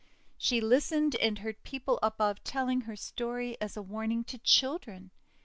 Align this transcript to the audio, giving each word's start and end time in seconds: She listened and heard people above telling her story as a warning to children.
She 0.35 0.61
listened 0.61 1.15
and 1.17 1.37
heard 1.37 1.61
people 1.61 1.99
above 2.01 2.43
telling 2.43 2.81
her 2.81 2.95
story 2.95 3.55
as 3.61 3.77
a 3.77 3.83
warning 3.83 4.23
to 4.23 4.39
children. 4.39 5.11